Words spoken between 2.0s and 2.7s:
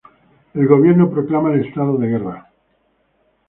guerra.